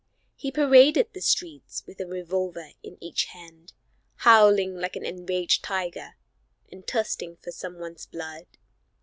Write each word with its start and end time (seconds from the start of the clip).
He 0.35 0.51
paraded 0.51 1.13
the 1.13 1.21
streets 1.21 1.83
with 1.85 1.99
a 1.99 2.07
revolver 2.07 2.69
in 2.81 2.97
each 2.99 3.25
hand, 3.25 3.71
howling 4.15 4.75
like 4.77 4.95
an 4.95 5.05
enraged 5.05 5.63
tiger, 5.63 6.15
and 6.71 6.87
thirsting 6.87 7.35
for 7.39 7.51
some 7.51 7.77
one's 7.77 8.07
blood. 8.07 8.47